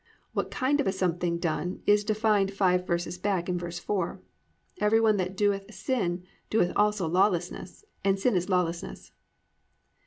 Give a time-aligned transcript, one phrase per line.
[0.33, 4.19] What kind of a something done it is defined five verses back in verse 4.
[4.79, 9.11] +"Everyone that doeth sin doeth also lawlessness; and sin is lawlessness."